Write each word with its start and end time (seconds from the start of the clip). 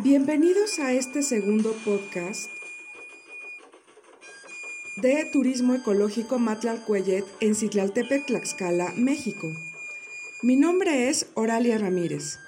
Bienvenidos 0.00 0.78
a 0.78 0.92
este 0.92 1.24
segundo 1.24 1.72
podcast 1.84 2.48
de 4.94 5.24
Turismo 5.32 5.74
Ecológico 5.74 6.38
Matlalcuellet 6.38 7.24
en 7.40 7.56
Citlaltepec, 7.56 8.26
Tlaxcala, 8.26 8.92
México. 8.94 9.52
Mi 10.40 10.54
nombre 10.54 11.08
es 11.08 11.26
Oralia 11.34 11.78
Ramírez. 11.78 12.38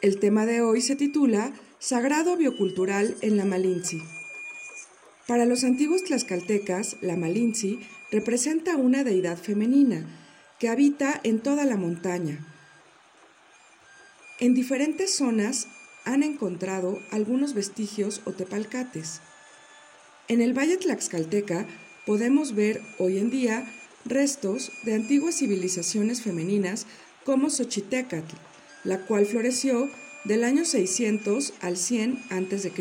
El 0.00 0.20
tema 0.20 0.46
de 0.46 0.60
hoy 0.60 0.80
se 0.80 0.94
titula 0.94 1.52
Sagrado 1.80 2.36
Biocultural 2.36 3.16
en 3.20 3.36
la 3.36 3.46
Malinci. 3.46 4.00
Para 5.26 5.44
los 5.44 5.64
antiguos 5.64 6.04
tlaxcaltecas, 6.04 6.98
la 7.00 7.16
Malinci 7.16 7.80
representa 8.12 8.76
una 8.76 9.02
deidad 9.02 9.38
femenina 9.38 10.06
que 10.60 10.68
habita 10.68 11.20
en 11.24 11.40
toda 11.40 11.64
la 11.64 11.76
montaña. 11.76 12.46
En 14.38 14.54
diferentes 14.54 15.16
zonas 15.16 15.66
han 16.04 16.22
encontrado 16.22 17.00
algunos 17.10 17.54
vestigios 17.54 18.20
o 18.24 18.32
tepalcates. 18.32 19.20
En 20.28 20.40
el 20.40 20.56
Valle 20.56 20.76
Tlaxcalteca 20.76 21.66
podemos 22.06 22.54
ver 22.54 22.80
hoy 22.98 23.18
en 23.18 23.30
día 23.30 23.64
restos 24.04 24.72
de 24.84 24.94
antiguas 24.94 25.36
civilizaciones 25.36 26.22
femeninas 26.22 26.86
como 27.24 27.50
Xochitecatl, 27.50 28.34
la 28.84 28.98
cual 29.06 29.26
floreció 29.26 29.88
del 30.24 30.44
año 30.44 30.64
600 30.64 31.54
al 31.60 31.76
100 31.76 32.24
a.C. 32.30 32.72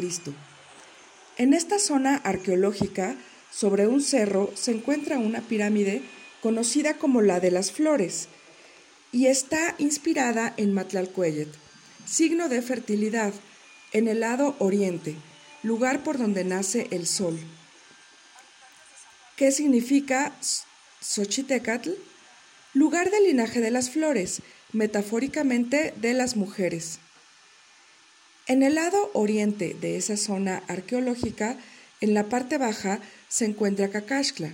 En 1.38 1.54
esta 1.54 1.80
zona 1.80 2.18
arqueológica, 2.18 3.16
sobre 3.52 3.88
un 3.88 4.02
cerro, 4.02 4.52
se 4.56 4.72
encuentra 4.72 5.18
una 5.18 5.42
pirámide 5.42 6.02
conocida 6.42 6.98
como 6.98 7.22
la 7.22 7.40
de 7.40 7.52
las 7.52 7.72
flores 7.72 8.30
y 9.12 9.28
está 9.28 9.76
inspirada 9.78 10.54
en 10.58 10.74
Matlalcuellet 10.74 11.61
signo 12.12 12.50
de 12.50 12.62
fertilidad, 12.62 13.34
en 13.94 14.10
el 14.10 14.20
lado 14.20 14.56
oriente, 14.60 15.16
lugar 15.64 16.04
por 16.04 16.18
donde 16.18 16.44
nace 16.44 16.88
el 16.92 17.08
sol. 17.08 17.40
¿Qué 19.38 19.52
significa 19.52 20.36
Xochitecatl? 21.00 21.92
Lugar 22.74 23.12
del 23.12 23.24
linaje 23.24 23.62
de 23.62 23.72
las 23.72 23.90
flores, 23.90 24.42
metafóricamente 24.74 25.94
de 25.98 26.14
las 26.14 26.36
mujeres. 26.36 27.00
En 28.46 28.62
el 28.62 28.76
lado 28.76 29.10
oriente 29.14 29.78
de 29.80 29.96
esa 29.96 30.18
zona 30.18 30.64
arqueológica, 30.68 31.58
en 32.02 32.14
la 32.14 32.28
parte 32.28 32.58
baja, 32.58 33.00
se 33.30 33.46
encuentra 33.46 33.90
Cacaxtla, 33.90 34.52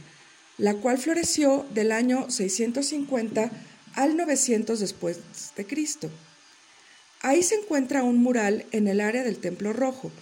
la 0.60 0.76
cual 0.76 1.00
floreció 1.00 1.66
del 1.74 1.92
año 1.92 2.30
650 2.30 3.50
al 3.96 4.16
900 4.16 4.80
después 4.80 5.20
de 5.56 5.66
Cristo. 5.66 6.12
Ahí 7.28 7.44
se 7.44 7.56
encuentra 7.56 8.04
un 8.04 8.24
mural 8.24 8.66
en 8.72 8.88
el 8.88 9.02
área 9.02 9.22
del 9.22 9.40
Templo 9.40 9.74
Rojo, 9.74 10.14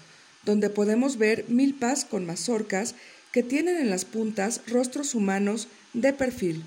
donde 0.44 0.72
podemos 0.72 1.20
ver 1.20 1.46
milpas 1.48 2.04
con 2.04 2.26
mazorcas 2.26 2.96
que 3.32 3.44
tienen 3.44 3.78
en 3.78 3.92
las 3.92 4.06
puntas 4.06 4.62
rostros 4.66 5.14
humanos 5.14 5.68
de 5.94 6.14
perfil. 6.14 6.64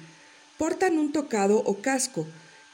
Portan 0.56 0.96
un 0.96 1.10
tocado 1.10 1.58
o 1.66 1.80
casco. 1.82 2.24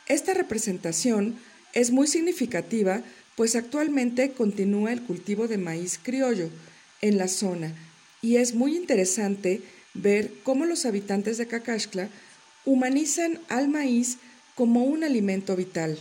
Esta 0.09 0.35
representación 0.35 1.37
es 1.73 1.91
muy 1.91 2.07
significativa, 2.07 3.03
pues 3.35 3.57
actualmente 3.57 4.33
continúa 4.33 4.93
el 4.93 5.01
cultivo 5.01 5.49
de 5.49 5.57
maíz 5.57 5.99
criollo 6.03 6.51
en 7.01 7.17
la 7.17 7.29
zona 7.29 7.73
y 8.21 8.37
es 8.37 8.55
muy 8.55 8.77
interesante 8.77 9.63
ver 9.95 10.31
cómo 10.43 10.67
los 10.67 10.85
habitantes 10.85 11.39
de 11.39 11.47
Cacaxtla 11.47 12.11
humanizan 12.67 13.41
al 13.49 13.69
maíz 13.71 14.19
como 14.55 14.85
un 14.85 15.03
alimento 15.03 15.57
vital. 15.57 15.99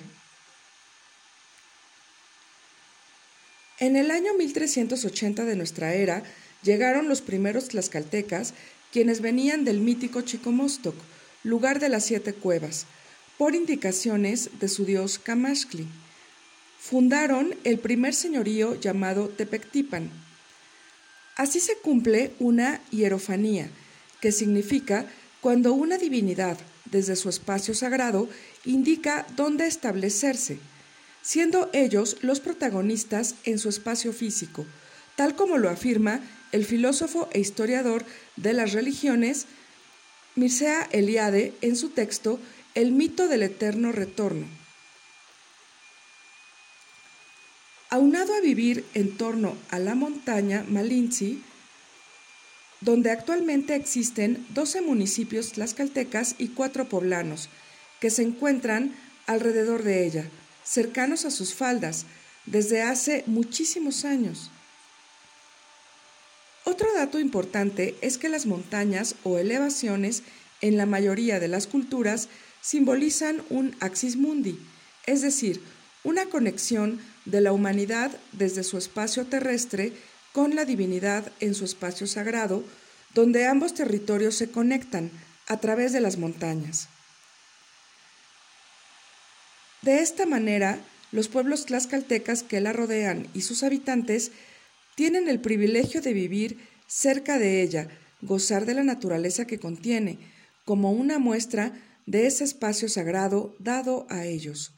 En 3.79 3.95
el 3.95 4.11
año 4.11 4.33
1380 4.35 5.45
de 5.45 5.55
nuestra 5.55 5.95
era 5.95 6.23
llegaron 6.61 7.09
los 7.09 7.21
primeros 7.21 7.69
tlaxcaltecas, 7.69 8.53
quienes 8.91 9.19
venían 9.19 9.65
del 9.65 9.79
mítico 9.79 10.21
Chicomostoc, 10.21 10.95
lugar 11.43 11.79
de 11.79 11.89
las 11.89 12.05
siete 12.05 12.33
cuevas, 12.33 12.85
por 13.37 13.55
indicaciones 13.55 14.51
de 14.59 14.69
su 14.69 14.85
dios 14.85 15.17
Camaxtli. 15.17 15.87
Fundaron 16.79 17.55
el 17.63 17.79
primer 17.79 18.13
señorío 18.13 18.79
llamado 18.79 19.29
Tepectipan. 19.29 20.11
Así 21.35 21.59
se 21.59 21.75
cumple 21.77 22.31
una 22.39 22.79
hierofanía, 22.91 23.69
que 24.21 24.31
significa 24.31 25.07
cuando 25.41 25.73
una 25.73 25.97
divinidad, 25.97 26.59
desde 26.85 27.15
su 27.15 27.27
espacio 27.27 27.73
sagrado, 27.73 28.29
indica 28.65 29.25
dónde 29.35 29.65
establecerse 29.65 30.59
siendo 31.23 31.69
ellos 31.73 32.17
los 32.21 32.39
protagonistas 32.41 33.35
en 33.45 33.57
su 33.57 33.69
espacio 33.69 34.13
físico, 34.13 34.67
tal 35.15 35.35
como 35.35 35.57
lo 35.57 35.69
afirma 35.69 36.19
el 36.51 36.65
filósofo 36.65 37.29
e 37.31 37.39
historiador 37.39 38.05
de 38.35 38.53
las 38.53 38.73
religiones 38.73 39.47
Mircea 40.35 40.87
Eliade 40.91 41.53
en 41.61 41.75
su 41.75 41.89
texto 41.89 42.39
El 42.75 42.91
mito 42.91 43.27
del 43.27 43.43
eterno 43.43 43.91
retorno. 43.91 44.47
Aunado 47.89 48.33
a 48.33 48.41
vivir 48.41 48.83
en 48.95 49.15
torno 49.15 49.55
a 49.69 49.79
la 49.79 49.93
montaña 49.93 50.65
Malinzi, 50.67 51.43
donde 52.81 53.11
actualmente 53.11 53.75
existen 53.75 54.45
12 54.49 54.81
municipios 54.81 55.53
tlaxcaltecas 55.53 56.35
y 56.37 56.49
cuatro 56.49 56.89
poblanos, 56.89 57.49
que 58.01 58.09
se 58.09 58.23
encuentran 58.23 58.93
alrededor 59.27 59.83
de 59.83 60.05
ella, 60.05 60.29
cercanos 60.63 61.25
a 61.25 61.31
sus 61.31 61.53
faldas 61.53 62.05
desde 62.45 62.81
hace 62.81 63.23
muchísimos 63.27 64.05
años. 64.05 64.51
Otro 66.65 66.87
dato 66.93 67.19
importante 67.19 67.95
es 68.01 68.17
que 68.17 68.29
las 68.29 68.45
montañas 68.45 69.15
o 69.23 69.37
elevaciones 69.37 70.23
en 70.61 70.77
la 70.77 70.85
mayoría 70.85 71.39
de 71.39 71.49
las 71.49 71.67
culturas 71.67 72.29
simbolizan 72.61 73.43
un 73.49 73.75
axis 73.81 74.15
mundi, 74.15 74.57
es 75.05 75.21
decir, 75.21 75.61
una 76.03 76.25
conexión 76.27 77.01
de 77.25 77.41
la 77.41 77.51
humanidad 77.51 78.11
desde 78.31 78.63
su 78.63 78.77
espacio 78.77 79.25
terrestre 79.25 79.93
con 80.31 80.55
la 80.55 80.65
divinidad 80.65 81.31
en 81.39 81.53
su 81.53 81.65
espacio 81.65 82.07
sagrado, 82.07 82.63
donde 83.13 83.45
ambos 83.45 83.73
territorios 83.73 84.35
se 84.35 84.49
conectan 84.49 85.11
a 85.47 85.57
través 85.57 85.93
de 85.93 86.01
las 86.01 86.17
montañas. 86.17 86.87
De 89.83 89.99
esta 89.99 90.25
manera, 90.25 90.79
los 91.11 91.27
pueblos 91.27 91.65
tlaxcaltecas 91.65 92.41
que 92.41 92.61
la 92.61 92.71
rodean 92.71 93.27
y 93.33 93.41
sus 93.41 93.63
habitantes 93.63 94.31
tienen 94.95 95.27
el 95.27 95.41
privilegio 95.41 96.01
de 96.01 96.13
vivir 96.13 96.57
cerca 96.87 97.37
de 97.37 97.61
ella, 97.61 97.89
gozar 98.21 98.65
de 98.65 98.75
la 98.75 98.83
naturaleza 98.83 99.45
que 99.45 99.59
contiene, 99.59 100.19
como 100.63 100.91
una 100.93 101.19
muestra 101.19 101.73
de 102.05 102.27
ese 102.27 102.45
espacio 102.45 102.87
sagrado 102.87 103.55
dado 103.59 104.07
a 104.09 104.25
ellos. 104.25 104.73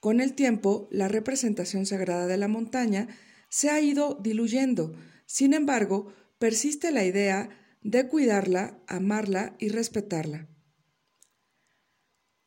Con 0.00 0.20
el 0.20 0.34
tiempo, 0.34 0.88
la 0.90 1.06
representación 1.06 1.86
sagrada 1.86 2.26
de 2.26 2.38
la 2.38 2.48
montaña 2.48 3.06
se 3.48 3.70
ha 3.70 3.80
ido 3.80 4.18
diluyendo, 4.20 4.94
sin 5.26 5.54
embargo, 5.54 6.12
persiste 6.38 6.90
la 6.90 7.04
idea 7.04 7.50
de 7.82 8.08
cuidarla, 8.08 8.78
amarla 8.88 9.54
y 9.58 9.68
respetarla. 9.68 10.48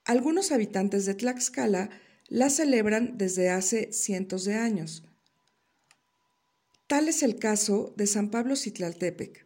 Algunos 0.05 0.51
habitantes 0.51 1.05
de 1.05 1.13
Tlaxcala 1.13 1.89
la 2.27 2.49
celebran 2.49 3.17
desde 3.17 3.49
hace 3.49 3.93
cientos 3.93 4.45
de 4.45 4.55
años. 4.55 5.03
Tal 6.87 7.07
es 7.07 7.23
el 7.23 7.37
caso 7.37 7.93
de 7.97 8.07
San 8.07 8.31
Pablo 8.31 8.55
Citlaltepec. 8.55 9.45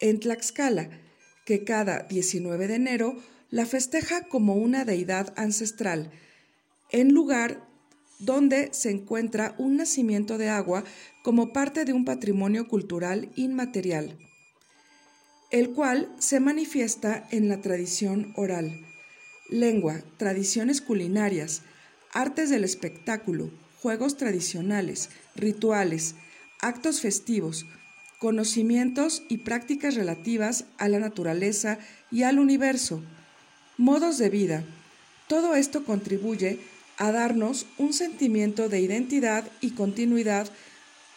En 0.00 0.18
Tlaxcala, 0.18 0.88
que 1.44 1.64
cada 1.64 2.04
19 2.04 2.68
de 2.68 2.74
enero 2.74 3.16
la 3.50 3.66
festeja 3.66 4.28
como 4.28 4.54
una 4.54 4.84
deidad 4.84 5.34
ancestral, 5.36 6.10
en 6.90 7.12
lugar 7.12 7.68
donde 8.18 8.72
se 8.72 8.90
encuentra 8.90 9.54
un 9.58 9.76
nacimiento 9.76 10.38
de 10.38 10.48
agua 10.48 10.84
como 11.22 11.52
parte 11.52 11.84
de 11.84 11.92
un 11.92 12.04
patrimonio 12.04 12.66
cultural 12.66 13.30
inmaterial 13.36 14.16
el 15.50 15.70
cual 15.70 16.08
se 16.18 16.38
manifiesta 16.38 17.26
en 17.30 17.48
la 17.48 17.60
tradición 17.60 18.32
oral, 18.36 18.80
lengua, 19.48 20.00
tradiciones 20.16 20.80
culinarias, 20.80 21.62
artes 22.12 22.50
del 22.50 22.62
espectáculo, 22.62 23.50
juegos 23.82 24.16
tradicionales, 24.16 25.10
rituales, 25.34 26.14
actos 26.60 27.00
festivos, 27.00 27.66
conocimientos 28.20 29.24
y 29.28 29.38
prácticas 29.38 29.96
relativas 29.96 30.66
a 30.78 30.88
la 30.88 31.00
naturaleza 31.00 31.78
y 32.12 32.22
al 32.22 32.38
universo, 32.38 33.02
modos 33.76 34.18
de 34.18 34.30
vida. 34.30 34.64
Todo 35.26 35.56
esto 35.56 35.84
contribuye 35.84 36.60
a 36.96 37.10
darnos 37.10 37.66
un 37.76 37.92
sentimiento 37.92 38.68
de 38.68 38.80
identidad 38.80 39.50
y 39.60 39.70
continuidad 39.70 40.48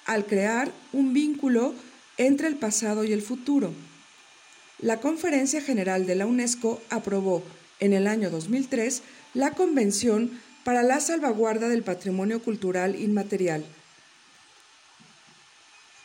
al 0.06 0.26
crear 0.26 0.72
un 0.92 1.14
vínculo 1.14 1.76
entre 2.18 2.48
el 2.48 2.56
pasado 2.56 3.04
y 3.04 3.12
el 3.12 3.22
futuro 3.22 3.74
la 4.84 5.00
Conferencia 5.00 5.62
General 5.62 6.06
de 6.06 6.16
la 6.16 6.26
UNESCO 6.26 6.82
aprobó 6.90 7.42
en 7.80 7.94
el 7.94 8.06
año 8.06 8.30
2003 8.30 9.02
la 9.34 9.52
Convención 9.52 10.42
para 10.66 10.84
la 10.84 11.00
salvaguarda 11.00 11.70
del 11.70 11.84
patrimonio 11.84 12.44
cultural 12.44 13.00
inmaterial. 13.00 13.66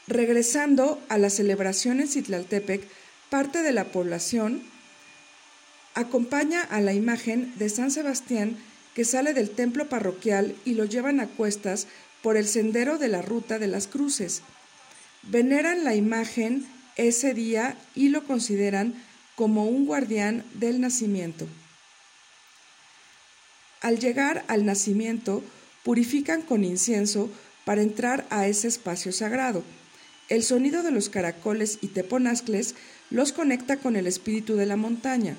Regresando 0.07 1.03
a 1.09 1.19
la 1.19 1.29
celebración 1.29 2.01
en 2.01 2.07
Citlaltepec, 2.07 2.83
parte 3.31 3.63
de 3.63 3.73
la 3.73 3.85
población 3.87 4.63
acompaña 5.95 6.63
a 6.63 6.81
la 6.81 6.95
imagen 6.95 7.53
de 7.59 7.69
San 7.71 7.91
Sebastián 7.91 8.57
que 8.95 9.05
sale 9.05 9.35
del 9.35 9.51
templo 9.51 9.89
parroquial 9.89 10.55
y 10.65 10.75
lo 10.75 10.85
llevan 10.85 11.19
a 11.19 11.27
cuestas 11.27 11.89
por 12.23 12.37
el 12.37 12.47
sendero 12.47 12.97
de 12.97 13.09
la 13.09 13.23
ruta 13.23 13.59
de 13.59 13.67
las 13.67 13.89
cruces. 13.89 14.43
Veneran 15.25 15.83
la 15.83 15.97
imagen 15.97 16.65
ese 16.99 17.33
día 17.33 17.79
y 17.95 18.11
lo 18.11 18.25
consideran 18.25 18.95
como 19.35 19.65
un 19.65 19.87
guardián 19.87 20.45
del 20.55 20.81
nacimiento. 20.81 21.47
Al 23.81 23.99
llegar 23.99 24.45
al 24.49 24.67
nacimiento, 24.67 25.43
purifican 25.85 26.43
con 26.43 26.65
incienso 26.65 27.31
para 27.65 27.83
entrar 27.83 28.27
a 28.31 28.47
ese 28.47 28.69
espacio 28.69 29.13
sagrado. 29.13 29.63
El 30.29 30.43
sonido 30.43 30.83
de 30.83 30.91
los 30.91 31.09
caracoles 31.09 31.79
y 31.81 31.89
teponazcles 31.89 32.75
los 33.11 33.33
conecta 33.33 33.79
con 33.79 33.97
el 33.97 34.07
espíritu 34.07 34.57
de 34.57 34.67
la 34.67 34.77
montaña. 34.77 35.37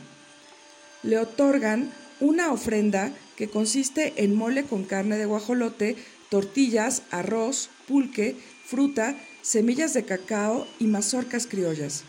Le 1.03 1.19
otorgan 1.19 1.91
una 2.19 2.51
ofrenda 2.51 3.11
que 3.35 3.49
consiste 3.49 4.13
en 4.17 4.33
mole 4.33 4.63
con 4.63 4.85
carne 4.85 5.17
de 5.17 5.25
guajolote, 5.25 5.95
tortillas, 6.29 7.03
arroz, 7.11 7.69
pulque, 7.87 8.35
fruta, 8.65 9.15
semillas 9.41 9.93
de 9.93 10.05
cacao 10.05 10.67
y 10.79 10.87
mazorcas 10.87 11.47
criollas. 11.47 12.03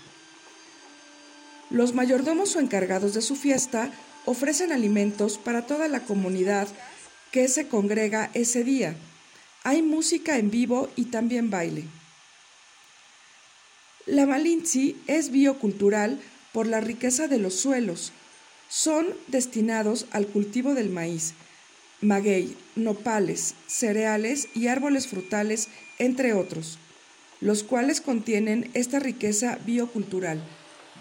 Los 1.71 1.94
mayordomos 1.94 2.56
o 2.56 2.61
encargados 2.61 3.15
de 3.15 3.23
su 3.23 3.37
fiesta 3.37 3.93
ofrecen 4.27 4.73
alimentos 4.73 5.38
para 5.38 5.67
toda 5.67 5.88
la 5.88 6.00
comunidad 6.00 6.69
que 7.31 7.49
se 7.49 7.69
congrega 7.69 8.31
ese 8.35 8.65
día. 8.65 8.97
Hay 9.62 9.82
música 9.82 10.38
en 10.38 10.50
vivo 10.50 10.88
y 10.97 11.06
también 11.06 11.50
baile. 11.50 11.85
La 14.06 14.26
Malinzi 14.26 14.97
es 15.06 15.31
biocultural 15.31 16.21
por 16.53 16.67
la 16.67 16.81
riqueza 16.81 17.29
de 17.29 17.38
los 17.38 17.55
suelos. 17.55 18.12
Son 18.69 19.06
destinados 19.29 20.06
al 20.11 20.26
cultivo 20.26 20.75
del 20.75 20.91
maíz, 20.91 21.35
maguey, 22.00 22.56
nopales, 22.76 23.55
cereales 23.67 24.49
y 24.55 24.67
árboles 24.69 25.06
frutales, 25.06 25.69
entre 25.99 26.33
otros, 26.33 26.79
los 27.40 27.62
cuales 27.62 28.00
contienen 28.00 28.70
esta 28.75 28.98
riqueza 28.98 29.58
biocultural 29.64 30.42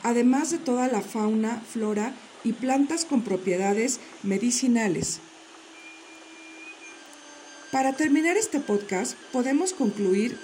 además 0.03 0.51
de 0.51 0.57
toda 0.57 0.88
la 0.88 1.01
fauna, 1.01 1.62
flora 1.62 2.13
y 2.44 2.53
plantas 2.53 3.06
con 3.06 3.24
propiedades 3.24 4.00
medicinales. 4.24 5.19
Para 7.71 7.94
terminar 7.94 8.38
este 8.38 8.59
podcast, 8.59 9.15
podemos 9.31 9.74
concluir 9.74 10.38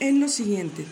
en 0.00 0.20
lo 0.20 0.28
siguiente. 0.28 0.84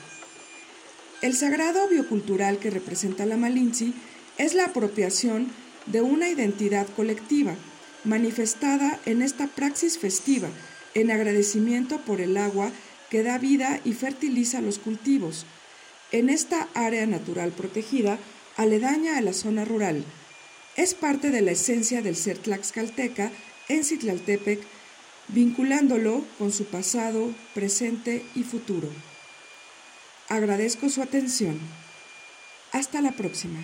El 1.22 1.34
sagrado 1.34 1.88
biocultural 1.88 2.58
que 2.58 2.70
representa 2.70 3.26
la 3.26 3.36
Malinzi 3.36 3.94
es 4.38 4.54
la 4.54 4.66
apropiación 4.66 5.50
de 5.86 6.02
una 6.02 6.28
identidad 6.28 6.86
colectiva, 6.94 7.56
manifestada 8.04 9.00
en 9.06 9.22
esta 9.22 9.46
praxis 9.48 9.98
festiva, 9.98 10.48
en 10.94 11.10
agradecimiento 11.10 11.98
por 12.02 12.20
el 12.20 12.36
agua 12.36 12.70
que 13.14 13.22
da 13.22 13.38
vida 13.38 13.80
y 13.84 13.92
fertiliza 13.92 14.60
los 14.60 14.80
cultivos, 14.80 15.46
en 16.10 16.28
esta 16.28 16.66
área 16.74 17.06
natural 17.06 17.52
protegida, 17.52 18.18
aledaña 18.56 19.16
a 19.16 19.20
la 19.20 19.32
zona 19.32 19.64
rural. 19.64 20.04
Es 20.74 20.94
parte 20.94 21.30
de 21.30 21.40
la 21.40 21.52
esencia 21.52 22.02
del 22.02 22.16
ser 22.16 22.38
tlaxcalteca 22.38 23.30
en 23.68 23.84
Citlaltepec, 23.84 24.60
vinculándolo 25.28 26.24
con 26.38 26.50
su 26.50 26.64
pasado, 26.64 27.32
presente 27.54 28.26
y 28.34 28.42
futuro. 28.42 28.88
Agradezco 30.28 30.88
su 30.88 31.00
atención. 31.00 31.60
Hasta 32.72 33.00
la 33.00 33.12
próxima. 33.12 33.62